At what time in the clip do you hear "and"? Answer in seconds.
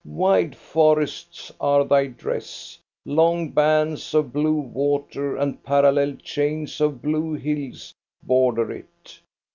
5.37-5.61